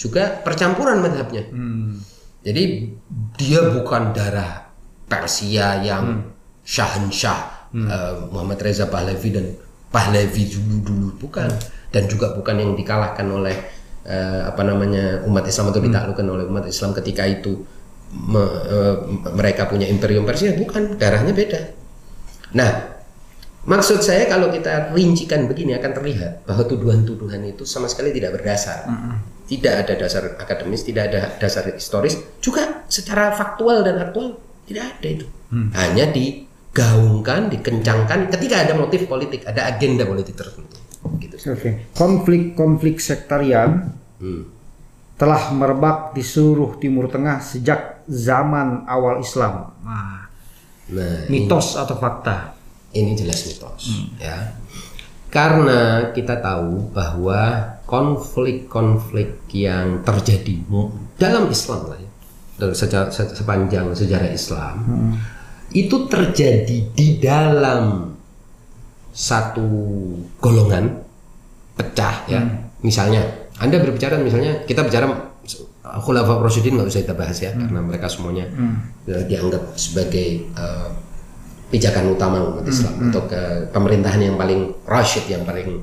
[0.00, 1.44] juga percampuran madhabnya.
[1.52, 2.00] Hmm.
[2.40, 2.88] Jadi
[3.36, 4.64] dia bukan darah
[5.04, 6.24] Persia yang
[6.64, 9.46] Syahensyah eh, Muhammad Reza Pahlavi dan
[9.92, 11.52] Pahlavi dulu dulu bukan
[11.94, 13.54] dan juga bukan yang dikalahkan oleh
[14.04, 17.64] eh, apa namanya umat Islam atau ditaklukkan oleh umat Islam ketika itu
[18.12, 18.96] me- eh,
[19.32, 21.60] mereka punya imperium Persia bukan darahnya beda.
[22.54, 22.70] Nah
[23.64, 28.84] maksud saya kalau kita rincikan begini akan terlihat bahwa tuduhan-tuduhan itu sama sekali tidak berdasar.
[29.44, 35.08] Tidak ada dasar akademis, tidak ada dasar historis, juga secara faktual dan aktual tidak ada
[35.20, 35.26] itu.
[35.76, 40.80] Hanya digaungkan, dikencangkan ketika ada motif politik, ada agenda politik tertentu.
[41.18, 41.36] Gitu.
[41.50, 41.90] Oke.
[41.92, 44.46] Konflik-konflik sektarian Hmm.
[45.14, 49.74] telah merebak di seluruh Timur Tengah sejak zaman awal Islam.
[49.84, 50.26] Nah,
[50.84, 52.52] Nah, mitos atau fakta?
[52.92, 54.54] ini jelas mitos, ya.
[55.26, 60.62] Karena kita tahu bahwa konflik-konflik yang terjadi
[61.18, 62.10] dalam Islam lah ya,
[62.54, 62.74] dalam
[63.10, 64.74] sepanjang sejarah Islam
[65.74, 68.13] itu terjadi di dalam
[69.14, 69.64] satu
[70.36, 70.90] golongan
[71.74, 72.42] pecah ya.
[72.82, 73.22] Misalnya
[73.56, 75.06] Anda berbicara misalnya kita bicara
[75.84, 78.50] Khulafa Rasyidin nggak usah kita bahas ya karena mereka semuanya
[79.06, 80.88] eh, dianggap sebagai eh,
[81.70, 85.80] pijakan utama umat Islam atau ke pemerintahan yang paling rasyid yang paling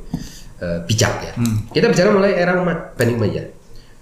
[0.59, 1.33] eh, bijak ya.
[1.71, 2.53] Kita bicara mulai era
[2.91, 3.47] Bani Umayyah.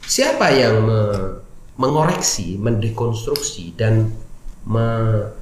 [0.01, 1.45] Siapa yang me-
[1.77, 4.11] mengoreksi, mendekonstruksi dan
[4.65, 5.38] me-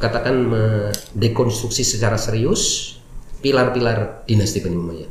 [0.00, 2.96] katakan mendekonstruksi secara serius
[3.44, 5.10] pilar-pilar dinasti Bani Umayyah?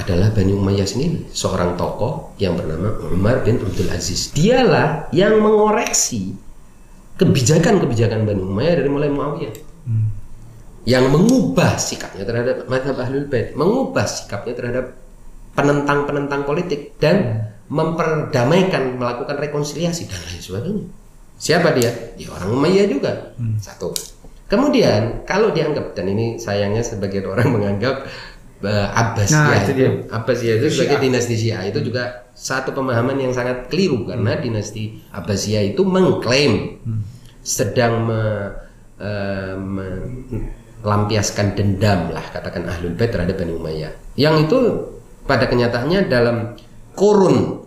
[0.00, 4.32] Adalah Bani Umayyah sendiri, seorang tokoh yang bernama Umar bin Abdul Aziz.
[4.32, 6.38] Dialah yang mengoreksi
[7.20, 9.54] kebijakan-kebijakan Bani Umayyah dari mulai Muawiyah
[10.88, 14.96] yang mengubah sikapnya terhadap madhab ahlul bait, mengubah sikapnya terhadap
[15.52, 20.86] penentang-penentang politik dan memperdamaikan, melakukan rekonsiliasi dan lain sebagainya.
[21.40, 21.88] Siapa dia?
[22.14, 23.32] Ya orang Umayyah juga.
[23.56, 23.96] Satu.
[24.44, 28.04] Kemudian kalau dianggap dan ini sayangnya sebagian orang menganggap
[28.60, 29.90] eh, Abbasiyah Nah, itu dia.
[30.06, 35.64] Abbasiyah itu sebagai dinasti Syiah itu juga satu pemahaman yang sangat keliru karena dinasti Abbasiyah
[35.66, 36.76] itu mengklaim
[37.40, 38.52] sedang me-
[39.00, 43.92] eh, melampiaskan dendam lah katakan ahlul bait terhadap Bani Umayyah.
[44.12, 44.58] Yang itu
[45.24, 46.36] pada kenyataannya dalam
[46.92, 47.64] kurun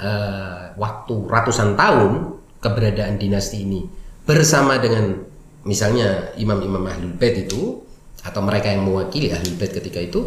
[0.00, 3.86] eh, waktu ratusan tahun keberadaan dinasti ini
[4.28, 5.24] bersama dengan
[5.64, 7.80] misalnya imam-imam ahlul bait itu
[8.22, 10.26] atau mereka yang mewakili ahlul bait ketika itu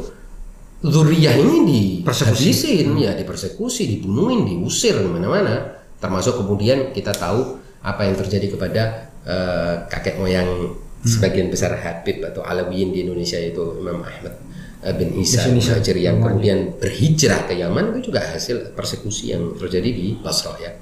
[0.82, 5.78] zuriyah ini dihabisin ya dipersekusi dibunuhin diusir di mana-mana.
[6.02, 8.82] Termasuk kemudian kita tahu apa yang terjadi kepada
[9.22, 10.74] eh, kakek moyang
[11.06, 14.34] sebagian besar Habib atau Alawiyin di Indonesia yaitu Imam Ahmad
[14.82, 17.94] eh, bin Isa Muhajir yang kemudian berhijrah ke Yaman.
[17.94, 20.74] Itu juga hasil persekusi yang terjadi di Basrah ya.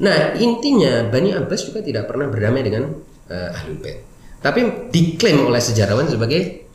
[0.00, 2.88] Nah intinya Bani Abbas juga tidak pernah berdamai dengan
[3.28, 4.00] eh, Ahlul Bait,
[4.40, 6.66] tapi diklaim oleh sejarawan sebagai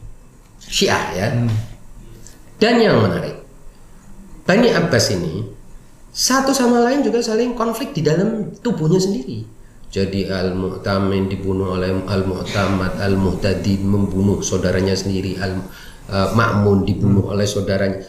[0.62, 1.28] Syiah ya.
[2.56, 3.36] Dan yang menarik,
[4.46, 5.44] Bani Abbas ini
[6.16, 9.44] satu sama lain juga saling konflik di dalam tubuhnya sendiri.
[9.92, 18.00] Jadi Al-Mu'tamin dibunuh oleh Al-Mu'tamad, Al-Muhtadi membunuh saudaranya sendiri, Al-Ma'mun dibunuh oleh saudaranya.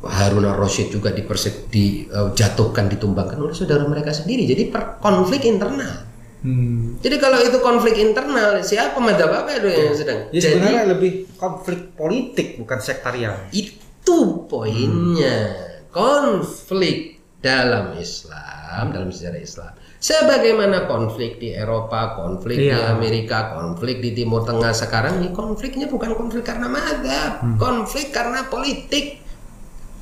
[0.00, 4.48] Harun al-Rasyid juga dipersek, dijatuhkan, ditumbangkan oleh saudara mereka sendiri.
[4.48, 6.08] Jadi per, konflik internal.
[6.40, 6.96] Hmm.
[7.04, 10.32] Jadi kalau itu konflik internal, siapa madhab apa itu yang sedang?
[10.32, 13.36] Jadi sebenarnya lebih konflik politik bukan sektarian.
[13.52, 15.52] itu poinnya.
[15.92, 19.72] Konflik dalam Islam, dalam sejarah Islam.
[20.00, 22.96] Sebagaimana konflik di Eropa, konflik di Iya.
[22.96, 29.20] Amerika, konflik di Timur Tengah sekarang ini konfliknya bukan konflik karena madhab, konflik karena politik.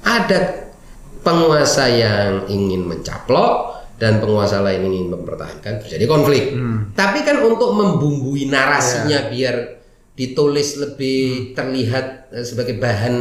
[0.04, 0.70] Ada
[1.22, 6.54] penguasa yang ingin mencaplok dan penguasa lain ingin mempertahankan terjadi konflik.
[6.94, 9.78] Tapi kan untuk membumbui narasinya biar
[10.18, 13.14] ditulis lebih terlihat eh, sebagai bahan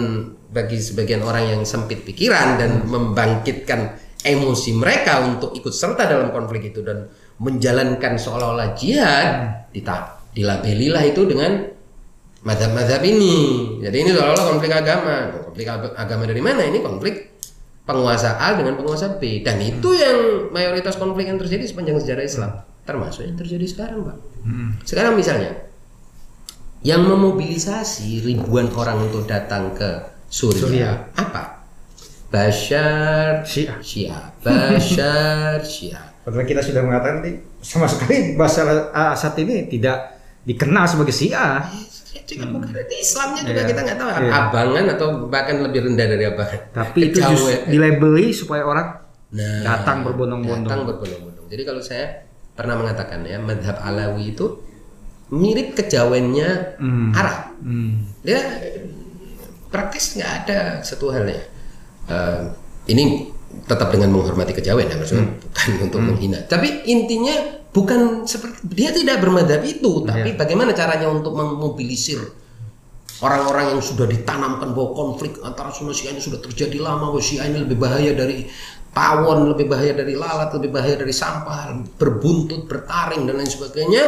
[0.50, 6.74] bagi sebagian orang yang sempit pikiran dan membangkitkan emosi mereka untuk ikut serta dalam konflik
[6.74, 7.06] itu dan
[7.38, 11.77] menjalankan seolah-olah jihad ditah dilabelilah itu dengan
[12.42, 13.36] madhab-madhab ini.
[13.82, 15.16] Jadi ini seolah-olah konflik agama.
[15.46, 16.62] Konflik ag- agama dari mana?
[16.62, 17.38] Ini konflik
[17.84, 19.42] penguasa A dengan penguasa B.
[19.42, 22.52] Dan itu yang mayoritas konflik yang terjadi sepanjang sejarah Islam.
[22.84, 24.18] Termasuk yang terjadi sekarang, Pak.
[24.84, 25.52] Sekarang misalnya,
[26.82, 29.90] yang memobilisasi ribuan orang untuk datang ke
[30.28, 30.96] Suriah, Suriah.
[31.16, 31.44] apa?
[32.28, 33.80] Bashar Syiah.
[33.80, 34.24] Syiah.
[34.40, 36.06] Bashar Syiah.
[36.24, 37.24] Padahal kita sudah mengatakan
[37.64, 41.64] sama sekali Bashar Assad ini tidak dikenal sebagai Syiah.
[42.30, 43.70] Juga bukan berarti Islamnya juga Iya.
[43.70, 44.32] kita nggak tahu Iya.
[44.34, 46.60] abangan atau bahkan lebih rendah dari abangan.
[46.74, 47.32] Tapi itu Kejawen.
[47.32, 48.88] justru dilabeli supaya orang
[49.28, 50.64] Nah, datang berbondong-bondong.
[50.64, 51.46] Datang berbondong-bondong.
[51.48, 52.06] Jadi kalau saya
[52.54, 54.46] pernah mengatakan ya, madhab Alawi itu
[55.30, 57.12] mirip kejawennya Hmm.
[57.12, 57.60] Arab.
[57.60, 58.08] Hmm.
[58.22, 58.40] Dia
[59.68, 61.44] praktis nggak ada satu halnya.
[62.08, 62.42] Eh,
[62.88, 63.28] ini
[63.64, 65.40] tetap dengan menghormati kejawen ya maksudnya Hmm.
[65.42, 66.40] bukan untuk menghina.
[66.46, 67.36] Tapi intinya
[67.72, 70.38] bukan seperti dia tidak bermadhab itu, tapi Iya.
[70.38, 72.20] bagaimana caranya untuk memobilisir
[73.18, 77.50] orang-orang yang sudah ditanamkan bahwa konflik antara Sunni Syiah ini sudah terjadi lama, bahwa Syiah
[77.50, 78.46] ini lebih bahaya dari
[78.94, 84.06] tawon, lebih bahaya dari lalat, lebih bahaya dari sampah, berbuntut, bertaring dan lain sebagainya.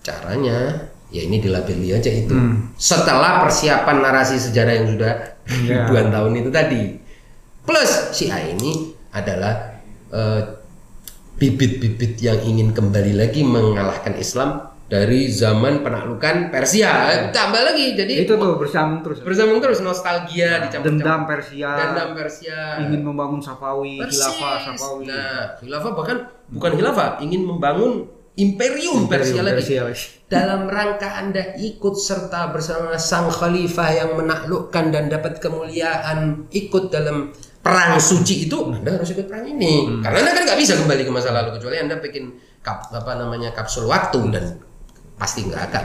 [0.00, 2.32] Caranya ya ini dilabeli aja itu.
[2.76, 5.12] Setelah persiapan narasi sejarah yang sudah
[5.50, 5.82] Ya.
[5.82, 6.82] ribuan tahun itu tadi.
[7.66, 10.42] Plus Syiah ini adalah eh,
[11.40, 17.30] bibit-bibit yang ingin kembali lagi mengalahkan Islam dari zaman penaklukan Persia.
[17.30, 19.22] Tambah lagi jadi Itu tuh bersambung terus.
[19.22, 21.70] bersambung terus nostalgia dicampur Dendam Persia.
[21.72, 24.20] dendam Persia Ingin membangun Safawi, Persis.
[24.20, 25.04] khilafah Safawi.
[25.08, 26.16] nah khilafah bahkan
[26.50, 30.04] bukan khilafah ingin membangun imperium, Persia, lagi Persia lagi.
[30.34, 37.30] dalam rangka anda ikut serta bersama sang khalifah yang menaklukkan dan dapat kemuliaan ikut dalam
[37.60, 40.00] perang suci itu anda harus ikut perang ini.
[40.00, 42.24] Karena anda kan nggak bisa kembali ke masa lalu kecuali anda bikin
[42.64, 44.44] kap, apa namanya kapsul waktu dan
[45.20, 45.84] pasti nggak akan.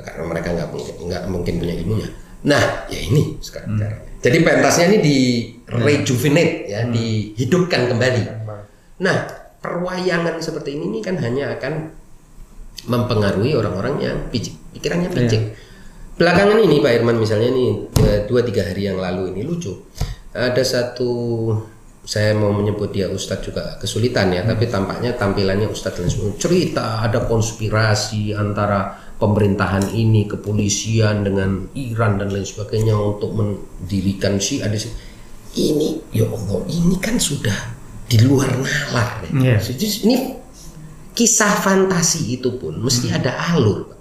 [0.00, 2.08] Karena mereka nggak mungkin nggak mungkin punya ilmunya.
[2.48, 4.08] Nah ya ini sekarang caranya.
[4.20, 5.16] Jadi pentasnya ini di
[5.64, 8.22] rejuvenate ya dihidupkan kembali.
[9.00, 9.16] Nah,
[9.64, 11.88] perwayangan seperti ini nih kan hanya akan
[12.84, 15.56] mempengaruhi orang-orang yang picik, pikirannya picik.
[16.20, 17.68] Belakangan ini Pak Irman misalnya nih
[18.04, 19.72] eh, dua tiga hari yang lalu ini lucu.
[20.30, 21.10] Ada satu
[22.00, 27.28] saya mau menyebut dia Ustadz juga kesulitan ya, tapi tampaknya tampilannya Ustadz langsung cerita ada
[27.28, 34.96] konspirasi antara pemerintahan ini, kepolisian dengan Iran dan lain sebagainya untuk mendirikan di sini.
[35.50, 37.76] Ini ya Allah, ini kan sudah
[38.08, 39.28] di luar nalar.
[39.30, 39.60] ya.
[39.60, 40.16] Jadi ini
[41.14, 43.86] kisah fantasi itu pun mesti ada alur.
[43.86, 43.98] Pak.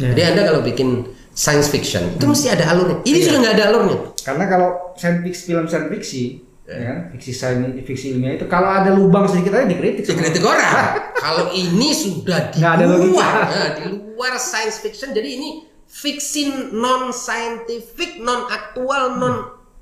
[0.00, 0.08] Iya.
[0.14, 0.88] Jadi Anda kalau bikin
[1.32, 2.96] science fiction itu mesti ada alurnya.
[3.06, 3.98] Ini sudah nggak ada alurnya.
[4.20, 6.22] Karena kalau science fiction, film science fiksi,
[6.66, 10.04] ya kan, fiksi sains, fiksi ilmiah itu kalau ada lubang sedikit aja dikritik.
[10.06, 10.70] Dikritik orang.
[11.16, 15.10] kalau ini sudah di ada luar, nah, di luar science fiction.
[15.10, 15.48] Jadi ini
[15.86, 19.36] fiksi non scientific, non aktual, non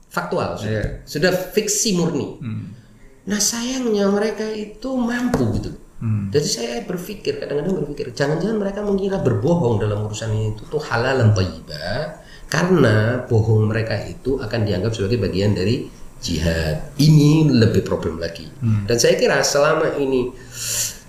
[0.09, 0.57] faktual.
[0.57, 0.85] Sudah, Iya.
[1.05, 2.27] sudah fiksi murni.
[3.29, 5.77] Nah sayangnya mereka itu mampu gitu.
[5.99, 6.31] Hmm.
[6.31, 11.19] Jadi saya berpikir kadang-kadang berpikir jangan-jangan mereka mengira berbohong dalam urusan ini itu tuh halal
[11.19, 15.91] dan thayyibah karena bohong mereka itu akan dianggap sebagai bagian dari
[16.23, 16.95] jihad.
[16.99, 18.47] Ini lebih problem lagi.
[18.87, 20.31] Dan saya kira selama ini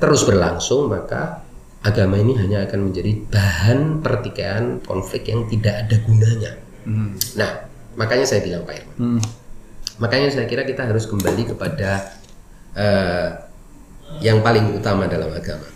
[0.01, 1.45] terus berlangsung maka
[1.85, 6.51] agama ini hanya akan menjadi bahan pertikaian konflik yang tidak ada gunanya.
[6.83, 7.15] Hmm.
[7.39, 7.51] Nah,
[7.95, 9.21] makanya saya bilang Pak Irman, Hmm.
[9.99, 12.15] Makanya saya kira kita harus kembali kepada
[12.71, 13.48] eh,
[14.17, 15.67] yang paling utama dalam agama.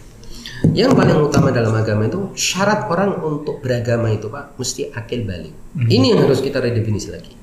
[0.72, 5.54] Yang paling utama dalam agama itu syarat orang untuk beragama itu Pak mesti akil balik.
[5.76, 7.34] Ini yang harus kita redefinisi lagi.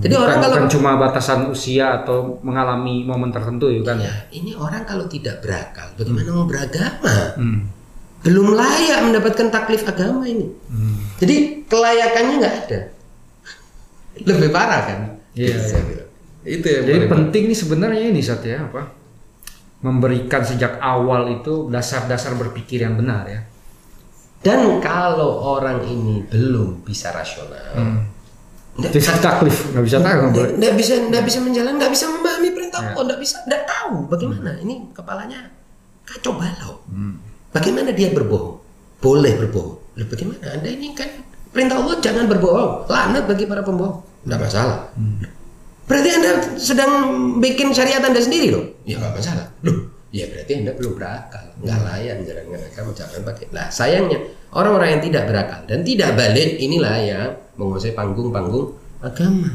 [0.00, 4.10] Jadi bukan, orang kalau bukan cuma batasan usia atau mengalami momen tertentu ya kan ya.
[4.10, 7.16] Ya, ini orang kalau tidak berakal, bagaimana mau beragama?
[7.38, 7.70] Hmm.
[8.20, 10.50] Belum layak mendapatkan taklif agama ini.
[10.68, 11.00] Hmm.
[11.22, 12.80] Jadi kelayakannya nggak ada.
[14.20, 15.00] Lebih parah kan?
[15.32, 15.56] Iya,
[15.86, 16.10] bilang.
[16.44, 18.99] Itu yang Jadi penting nih sebenarnya ini saat ya apa?
[19.80, 23.40] Memberikan sejak awal itu dasar-dasar berpikir yang benar ya.
[24.40, 27.76] Dan kalau orang ini belum bisa rasional,
[28.76, 32.80] nggak Jadi taklif nggak bisa tahu nggak bisa nggak bisa menjalan, nggak bisa memahami perintah
[32.80, 35.52] Allah, nggak bisa, nggak tahu bagaimana ini kepalanya
[36.08, 36.80] kacau balau.
[37.52, 38.56] Bagaimana dia berbohong?
[39.04, 39.76] Boleh berbohong.
[39.96, 40.40] Loh, bagaimana?
[40.56, 41.08] Anda ini kan
[41.52, 42.88] perintah Allah jangan berbohong.
[42.88, 44.00] Laknat bagi para pembohong.
[44.24, 44.88] Nggak masalah.
[45.90, 46.92] Berarti Anda sedang
[47.42, 48.64] bikin syariat Anda sendiri loh?
[48.86, 49.50] Ya nggak masalah.
[49.66, 51.44] Loh, ya berarti Anda belum berakal.
[51.58, 53.44] Nggak layan jalan kamu jangan pakai.
[53.50, 54.18] Nah sayangnya
[54.54, 57.26] orang-orang yang tidak berakal dan tidak balik inilah yang
[57.58, 58.70] menguasai panggung-panggung
[59.02, 59.50] agama.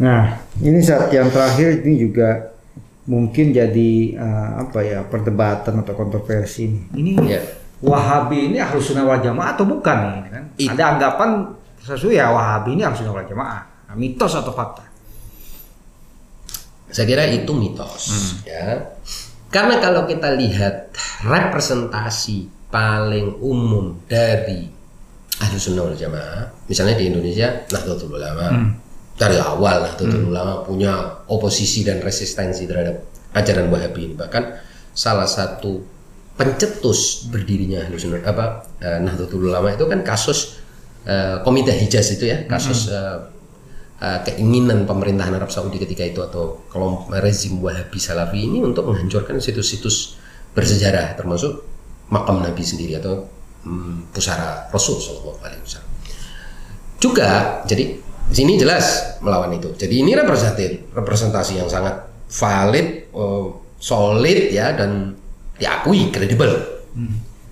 [0.00, 2.56] Nah, ini saat yang terakhir ini juga
[3.04, 6.80] mungkin jadi eh, apa ya perdebatan atau kontroversi ini.
[6.96, 7.40] Ini Ya.
[7.80, 10.44] Wahabi ini harus sunnah wal jamaah atau bukan nih kan?
[10.60, 11.48] It- Ada anggapan
[11.80, 13.64] sesuatu ya Wahabi ini harus sunnah wal jamaah.
[13.90, 14.86] Nah, mitos atau fakta?
[16.94, 18.06] Saya kira itu mitos,
[18.46, 18.94] ya.
[19.50, 20.94] Karena kalau kita lihat
[21.26, 24.70] representasi paling umum dari
[25.42, 28.46] ahlu sunnah wal jamaah, misalnya di Indonesia Nahdlatul Ulama,
[29.18, 33.02] dari awal Nahdlatul Ulama punya oposisi dan resistensi terhadap
[33.34, 34.14] ajaran Wahabi ini.
[34.14, 34.42] Bahkan
[34.94, 35.82] salah satu
[36.38, 40.62] pencetus berdirinya ahlu sunnah apa eh, Nahdlatul Ulama itu kan kasus
[41.10, 43.39] eh, Komite Hijaz itu ya, kasus eh,
[44.00, 49.38] uh, keinginan pemerintahan Arab Saudi ketika itu atau kelompok rezim Wahabi Salafi ini untuk menghancurkan
[49.38, 50.16] situs-situs
[50.56, 51.62] bersejarah termasuk
[52.10, 53.28] makam Nabi sendiri atau
[53.62, 55.90] hmm, pusara Rasul Shallallahu Alaihi Wasallam.
[57.00, 57.28] Juga
[57.64, 57.96] jadi
[58.30, 59.72] di sini jelas melawan itu.
[59.74, 63.46] Jadi ini representatif representasi yang sangat valid, eh,
[63.78, 65.14] solid ya dan
[65.58, 66.50] diakui kredibel.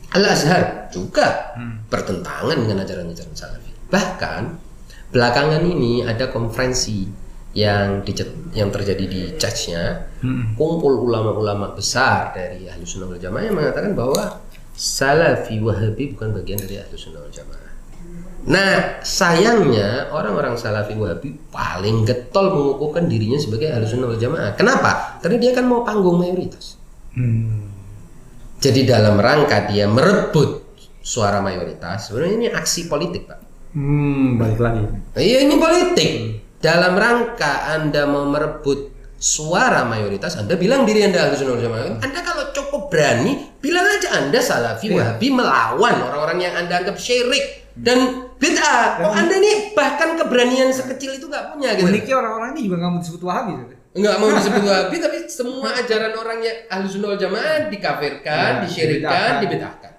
[0.09, 1.53] Al Azhar juga
[1.93, 3.73] bertentangan dengan ajaran-ajaran Salafi.
[3.93, 4.68] Bahkan
[5.09, 7.09] belakangan ini ada konferensi
[7.57, 8.13] yang di,
[8.53, 10.13] yang terjadi di Church-nya,
[10.55, 14.45] kumpul ulama-ulama besar dari Ahlus Sunnah wal Jamaah yang mengatakan bahwa
[14.79, 17.67] Salafi Wahabi bukan bagian dari Ahlus Sunnah wal Jamaah.
[18.49, 24.53] Nah, sayangnya orang-orang Salafi Wahabi paling getol mengukuhkan dirinya sebagai Ahlus Sunnah wal Jamaah.
[24.55, 25.19] Kenapa?
[25.25, 26.77] Karena dia kan mau panggung mayoritas.
[28.61, 30.69] Jadi dalam rangka dia merebut
[31.03, 33.48] suara mayoritas, sebenarnya ini aksi politik, Pak.
[33.75, 34.83] Hmm, balik lagi.
[35.15, 36.11] Iya ini politik.
[36.59, 42.03] Dalam rangka Anda mau merebut suara mayoritas, Anda bilang diri Anda wal jamaah.
[42.03, 47.71] Anda kalau cukup berani, bilang aja Anda salafi wahabi melawan orang-orang yang Anda anggap syirik
[47.79, 49.03] dan bid'ah.
[49.03, 51.87] Kok Anda ini bahkan keberanian sekecil itu nggak punya gitu.
[51.87, 53.53] Uniknya orang-orang ini juga nggak mau disebut Wahabi.
[53.55, 53.75] gitu.
[53.99, 58.63] Enggak mau disebut wahabi, tapi semua ajaran orang yang ahlu sunnah wal jamaah dikafirkan, Ya,
[58.63, 59.43] disyirikkan, dibid'ahkan.
[59.43, 59.93] dibid'ahkan.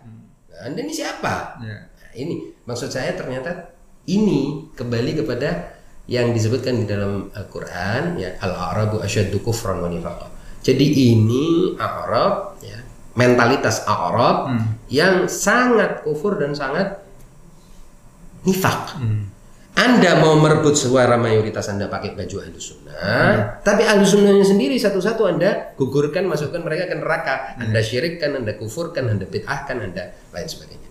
[0.48, 1.34] Nah, anda ini siapa?
[1.60, 1.78] Ya.
[1.90, 2.36] Nah, ini
[2.70, 3.74] maksud saya ternyata
[4.06, 5.74] ini kembali kepada
[6.06, 10.30] yang disebutkan di dalam Al-Qur'an ya al-arabu asyaddu kufran wa nifaqa.
[10.62, 12.78] Jadi ini Arab ya,
[13.18, 14.54] mentalitas Arab
[14.92, 17.02] yang sangat kufur dan sangat
[18.46, 19.02] nifak.
[19.80, 25.24] Anda mau merebut suara mayoritas Anda pakai baju ahlu sunnah, tapi ahlu sunnahnya sendiri satu-satu
[25.24, 27.56] Anda gugurkan, masukkan mereka ke neraka.
[27.56, 30.89] Anda syirikkan, Anda kufurkan, Anda bid'ahkan, Anda lain sebagainya.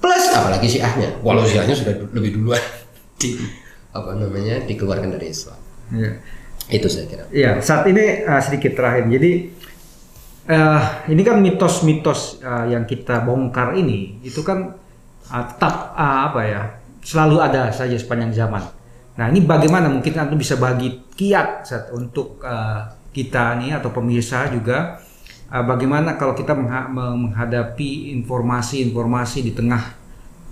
[0.00, 2.60] Plus apalagi syiahnya, walau syiahnya sudah lebih duluan
[3.20, 3.36] di
[3.92, 5.60] apa namanya dikeluarkan dari Islam.
[5.92, 6.12] Iya.
[6.70, 7.24] Itu saya kira.
[7.28, 9.10] Iya, saat ini uh, sedikit terakhir.
[9.10, 9.32] Jadi
[10.50, 14.74] eh, ini kan mitos-mitos uh, yang kita bongkar ini itu kan
[15.30, 16.62] uh, tetap uh, apa ya
[17.02, 18.62] selalu ada saja sepanjang zaman.
[19.18, 24.48] Nah ini bagaimana mungkin anda bisa bagi kiat Sat, untuk uh, kita nih atau pemirsa
[24.50, 25.02] juga
[25.50, 29.99] uh, bagaimana kalau kita mengha- menghadapi informasi-informasi di tengah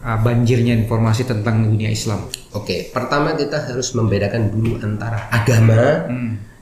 [0.03, 2.27] uh, banjirnya informasi tentang dunia Islam.
[2.55, 6.09] Oke, pertama kita harus membedakan dulu antara agama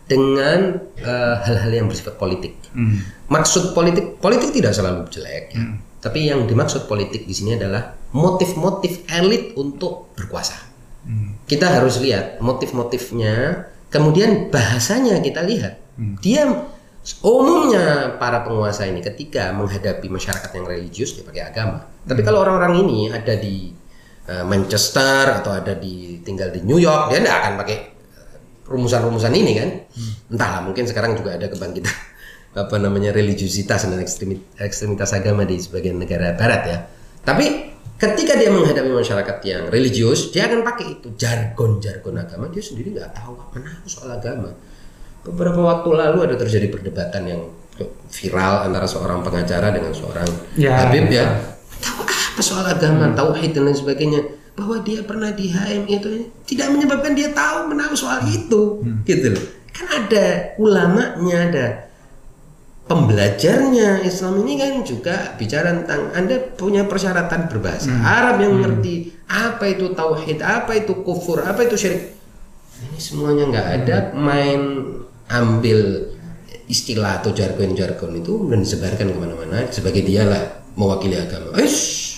[0.07, 2.55] dengan eh, hal-hal yang bersifat politik.
[2.71, 3.03] Hmm.
[3.27, 5.67] Maksud politik, politik tidak selalu jelek, ya.
[5.99, 10.55] tapi yang dimaksud politik di sini adalah motif-motif elit untuk berkuasa.
[11.47, 15.79] Kita harus lihat motif-motifnya, kemudian bahasanya kita lihat.
[16.19, 16.67] Dia
[17.23, 21.87] umumnya para penguasa ini ketika menghadapi masyarakat yang religius dia pakai agama.
[22.03, 23.71] Tapi kalau orang-orang ini ada di
[24.27, 27.79] eh, Manchester atau ada di tinggal di New York, dia tidak akan pakai
[28.67, 29.71] rumusan-rumusan ini kan?
[30.35, 31.95] Entahlah mungkin sekarang juga ada kebangkitan
[32.67, 36.79] apa namanya religiusitas dan ekstremi- ekstremitas agama di sebagian negara barat ya.
[37.23, 37.71] Tapi
[38.03, 42.51] ketika dia menghadapi masyarakat yang religius dia akan pakai itu jargon-jargon agama.
[42.51, 44.51] Dia sendiri nggak tahu apa apa soal agama
[45.27, 47.43] beberapa waktu lalu ada terjadi perdebatan yang
[48.09, 50.87] viral antara seorang pengacara dengan seorang Ya.
[50.87, 51.27] Habib ya.
[51.83, 54.21] tahu apa soal agama tauhid dan lain sebagainya?
[54.57, 59.45] Bahwa dia pernah di HM itu tidak menyebabkan dia tahu menahu soal itu gitu loh.
[59.77, 61.67] Kan ada ulamanya ada
[62.87, 69.69] pembelajarnya Islam ini kan juga bicara tentang Anda punya persyaratan berbahasa Arab yang mengerti apa
[69.69, 72.15] itu tauhid, apa itu kufur, apa itu syirik.
[72.81, 74.61] Ini semuanya nggak ada main
[75.27, 76.11] ambil
[76.67, 81.55] istilah atau jargon-jargon itu dan disebarkan ke mana-mana sebagai dialah mewakili agama.
[81.59, 81.71] Eh,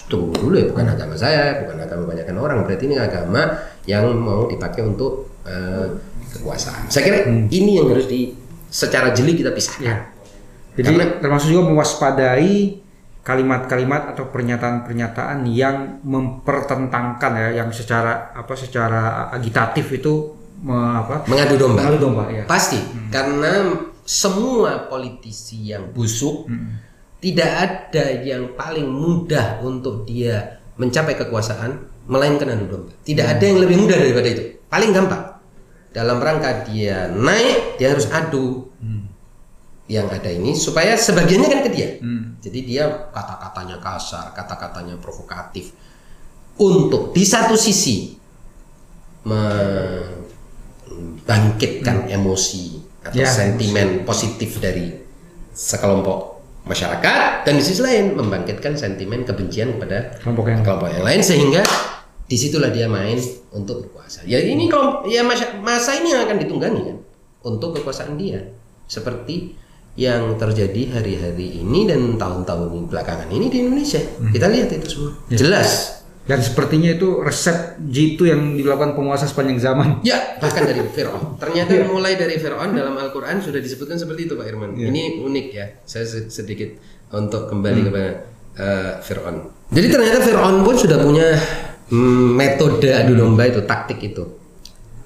[0.09, 2.65] tunggu dulu ya, bukan agama saya, bukan agama banyakkan orang.
[2.65, 5.87] Berarti ini agama yang mau dipakai untuk eh,
[6.37, 6.89] kekuasaan.
[6.89, 8.33] Saya kira ini yang harus di
[8.69, 10.13] secara jeli kita pisahkan.
[10.77, 12.85] Jadi Karena- termasuk juga mewaspadai
[13.25, 21.55] kalimat-kalimat atau pernyataan-pernyataan yang mempertentangkan ya, yang secara apa secara agitatif itu me- apa Mengadu
[21.55, 21.79] domba.
[21.83, 22.43] mengadu domba ya.
[22.45, 22.79] Pasti,
[23.09, 26.49] karena semua politisi yang busuk
[27.19, 31.75] tidak ada yang paling mudah untuk dia mencapai kekuasaan
[32.07, 32.93] melainkan adu domba.
[33.03, 34.45] Tidak ada yang lebih mudah daripada itu.
[34.67, 35.25] Paling gampang.
[35.89, 38.71] Dalam rangka dia naik, dia harus adu
[39.89, 41.89] yang ada ini supaya sebagiannya kan ke dia.
[42.39, 45.73] Jadi dia kata-katanya kasar, kata-katanya provokatif.
[46.55, 48.15] Untuk di satu sisi
[50.89, 54.93] membangkitkan emosi atau Ya, sentimen positif dari
[55.53, 61.21] sekelompok masyarakat dan di sisi lain membangkitkan sentimen kebencian kepada Kelompok yang kelompok yang lain.
[61.25, 61.65] Sehingga
[62.29, 63.17] di situlah dia main
[63.57, 64.29] untuk berkuasa.
[64.29, 66.99] Ya ini kelompok ya masa, masa ini yang akan ditunggangi kan?
[67.49, 68.45] Untuk kekuasaan dia.
[68.85, 69.57] Seperti
[69.99, 73.99] yang terjadi hari-hari ini dan tahun-tahun belakangan ini di Indonesia.
[74.31, 75.13] Kita lihat itu semua.
[75.35, 75.98] Jelas.
[76.29, 80.05] Dan sepertinya itu resep jitu yang dilakukan penguasa sepanjang zaman.
[80.05, 81.41] Ya bahkan dari Fir'aun.
[81.41, 84.77] Ternyata mulai dari Fir'aun dalam Al-Quran sudah disebutkan seperti itu Pak Irman.
[84.77, 85.67] Ini unik ya.
[85.89, 86.77] Saya se- sedikit
[87.17, 88.11] untuk kembali kepada
[88.61, 89.49] eh, Fir'aun.
[89.73, 91.33] Jadi ternyata Fir'aun pun sudah punya
[91.89, 94.25] mm, metode adu domba itu, taktik itu.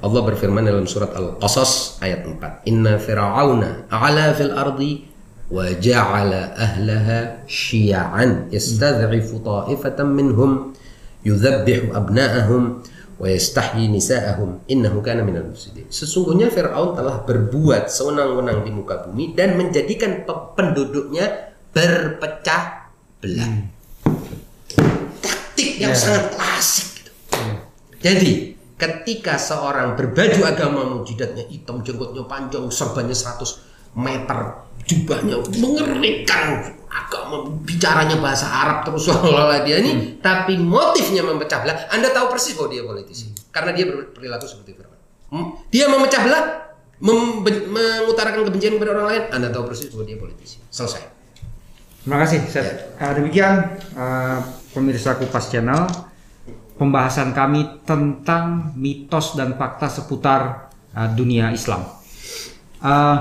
[0.03, 2.67] Allah berfirman dalam surat Al-Qasas ayat 4.
[2.67, 5.07] Inna fir'auna a'la fil ardi
[5.47, 10.75] wa ja'ala ahlaha syia'an yastadhifu ta'ifatan minhum
[11.23, 12.83] yudhabbihu abna'ahum
[13.23, 15.87] wa yastahyi nisa'ahum innahu kana minal mufsidin.
[15.87, 22.91] Sesungguhnya Firaun telah berbuat sewenang-wenang di muka bumi dan menjadikan pe- penduduknya berpecah
[23.23, 23.71] belah.
[25.23, 27.13] Taktik yang sangat klasik gitu.
[28.03, 37.49] Jadi ketika seorang berbaju agama jidatnya hitam, jenggotnya panjang, serbannya 100 meter, jubahnya mengerikan, agama
[37.65, 41.89] bicaranya bahasa Arab terus seolah-olah dia ini, tapi motifnya memecah belah.
[41.89, 45.01] Anda tahu persis bahwa dia politisi, karena dia berperilaku seperti Firman.
[45.33, 46.45] Hmm, Dia memecah belah,
[47.01, 49.23] mengutarakan kebencian kepada orang lain.
[49.33, 50.61] Anda tahu persis bahwa dia politisi.
[50.69, 51.03] Selesai.
[52.05, 52.99] Terima kasih, Seth.
[53.01, 54.39] Eh, demikian eh,
[54.77, 55.89] pemirsa Kupas Channel
[56.77, 61.87] pembahasan kami tentang mitos dan fakta seputar eh, dunia Islam.
[62.83, 63.17] Eh,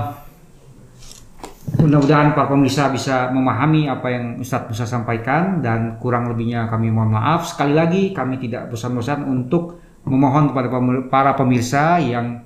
[1.78, 7.14] mudah-mudahan para pemirsa bisa memahami apa yang Ustadz Musa sampaikan dan kurang lebihnya kami mohon
[7.14, 7.46] maaf.
[7.50, 10.68] Sekali lagi kami tidak bosan-bosan untuk memohon kepada
[11.06, 12.42] para pemirsa yang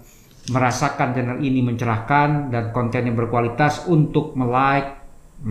[0.53, 4.95] merasakan channel ini mencerahkan dan kontennya berkualitas untuk like,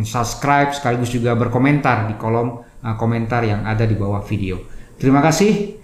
[0.08, 4.62] subscribe sekaligus juga berkomentar di kolom uh, komentar yang ada di bawah video.
[4.96, 5.76] Terima kasih.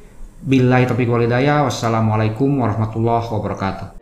[0.42, 1.68] Billahi taufiq walhidayah.
[1.68, 4.01] Wassalamualaikum warahmatullahi wabarakatuh.